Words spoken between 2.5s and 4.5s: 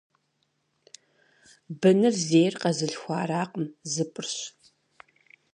къэзылъхуаракъым- зыпӏырщ.